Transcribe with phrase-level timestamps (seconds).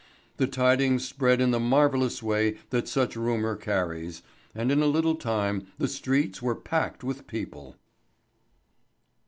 [0.37, 4.23] The tidings spread in the marvellous way that such rumour carries,
[4.55, 7.75] and in a little time the streets were packed with people.